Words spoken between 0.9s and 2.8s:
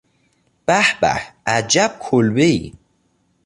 به عجب کلبهای!